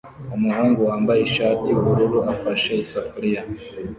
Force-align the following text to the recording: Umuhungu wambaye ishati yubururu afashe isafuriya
Umuhungu 0.35 0.79
wambaye 0.89 1.21
ishati 1.23 1.67
yubururu 1.71 2.19
afashe 2.33 2.71
isafuriya 2.85 3.41